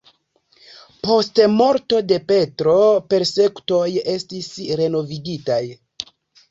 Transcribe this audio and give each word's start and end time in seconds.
Post 1.07 1.41
morto 1.59 2.01
de 2.13 2.19
Petro 2.33 2.75
persekutoj 3.13 3.87
estis 4.19 4.53
renovigitaj. 4.85 5.63